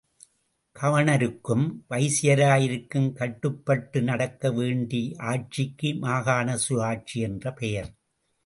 [0.75, 7.91] கவர்னருக்கும் வைசியராயிக்கும் கட்டுப்பட்டு நடக்க வேண்டிய ஆட்சிக்கு மாகாண சுயாட்சி என்று பெயர்.